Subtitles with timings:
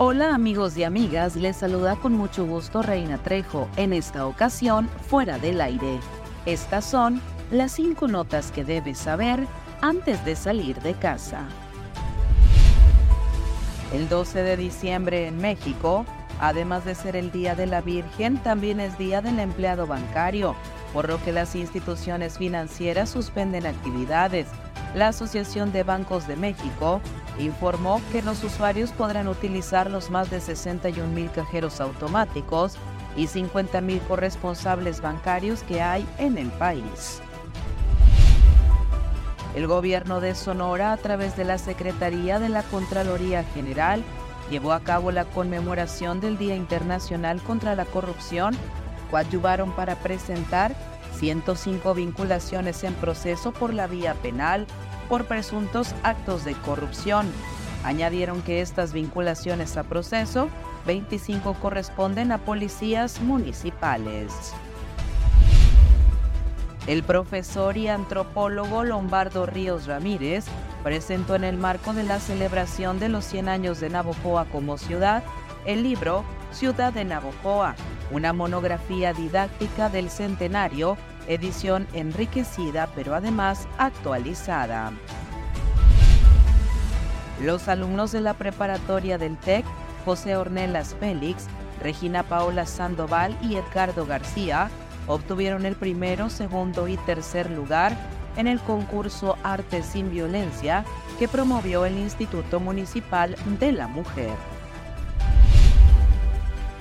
[0.00, 5.40] Hola amigos y amigas, les saluda con mucho gusto Reina Trejo, en esta ocasión fuera
[5.40, 5.98] del aire.
[6.46, 9.44] Estas son las cinco notas que debes saber
[9.80, 11.48] antes de salir de casa.
[13.92, 16.06] El 12 de diciembre en México,
[16.38, 20.54] además de ser el Día de la Virgen, también es Día del Empleado Bancario,
[20.92, 24.46] por lo que las instituciones financieras suspenden actividades.
[24.94, 27.00] La Asociación de Bancos de México
[27.38, 32.76] informó que los usuarios podrán utilizar los más de 61 mil cajeros automáticos
[33.16, 37.20] y 50 mil corresponsables bancarios que hay en el país.
[39.54, 44.04] El gobierno de Sonora, a través de la Secretaría de la Contraloría General,
[44.50, 48.56] llevó a cabo la conmemoración del Día Internacional contra la Corrupción,
[49.10, 50.76] coadyuvaron para presentar
[51.16, 54.66] 105 vinculaciones en proceso por la vía penal
[55.08, 57.26] por presuntos actos de corrupción.
[57.84, 60.48] Añadieron que estas vinculaciones a proceso,
[60.86, 64.32] 25 corresponden a policías municipales.
[66.86, 70.46] El profesor y antropólogo Lombardo Ríos Ramírez
[70.82, 75.22] presentó en el marco de la celebración de los 100 años de Navojoa como ciudad
[75.66, 77.74] el libro Ciudad de Navojoa,
[78.10, 80.96] una monografía didáctica del centenario,
[81.26, 84.92] edición enriquecida pero además actualizada.
[87.42, 89.64] Los alumnos de la preparatoria del TEC,
[90.04, 91.46] José Ornelas Félix,
[91.82, 94.70] Regina Paola Sandoval y Edgardo García,
[95.06, 97.96] obtuvieron el primero, segundo y tercer lugar
[98.36, 100.84] en el concurso Arte sin Violencia
[101.18, 104.57] que promovió el Instituto Municipal de la Mujer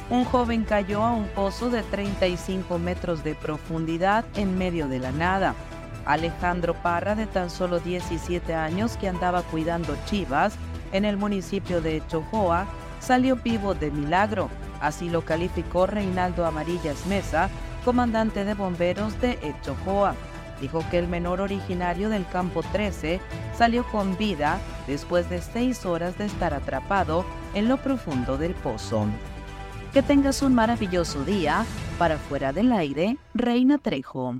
[0.09, 5.11] un joven cayó a un pozo de 35 metros de profundidad en medio de la
[5.11, 5.53] nada.
[6.05, 10.55] Alejandro Parra, de tan solo 17 años, que andaba cuidando chivas
[10.93, 12.65] en el municipio de Chojoa,
[13.01, 14.49] salió vivo de milagro.
[14.79, 17.49] Así lo calificó Reinaldo Amarillas Mesa,
[17.83, 20.15] comandante de bomberos de Echojoa.
[20.61, 23.19] Dijo que el menor originario del campo 13
[23.57, 29.05] salió con vida después de seis horas de estar atrapado en lo profundo del pozo.
[29.93, 31.65] Que tengas un maravilloso día.
[31.97, 34.35] Para fuera del aire, Reina Trejo.